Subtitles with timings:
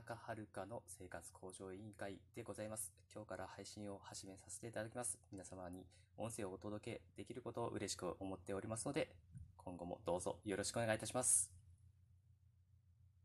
[0.00, 2.90] 中遥の生活向上委員会でございます。
[3.14, 5.18] 今日から配信を始めさせていただきます。
[5.30, 5.84] 皆様に
[6.16, 9.10] 音声をお届けできることを嬉しく思っておりますので、
[9.58, 11.59] 今後もどうぞよろしくお願いいたします。